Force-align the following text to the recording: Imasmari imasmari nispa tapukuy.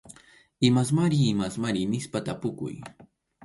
Imasmari 0.67 1.17
imasmari 1.33 1.81
nispa 1.91 2.19
tapukuy. 2.25 2.75